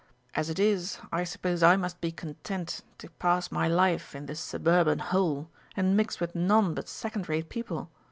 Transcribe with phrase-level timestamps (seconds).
[0.33, 4.39] As it is, I suppose I must be content to pass my life in this
[4.39, 7.91] suburban hole and mix with none but second rate people.